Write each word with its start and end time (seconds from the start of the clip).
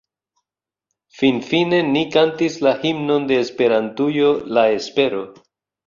Finfine 1.17 1.83
ni 1.91 2.03
kantis 2.17 2.57
la 2.69 2.73
himnon 2.81 3.31
de 3.33 3.41
Esperantujo 3.45 4.35
La 4.59 4.69
espero. 4.83 5.27